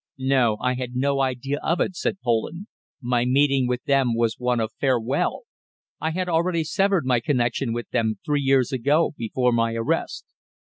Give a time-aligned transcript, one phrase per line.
[0.17, 0.57] "No.
[0.59, 2.65] I had no idea of it," said Poland.
[3.01, 5.41] "My meeting with them was one of farewell.
[5.99, 10.25] I had already severed my connection with them three years ago, before my arrest."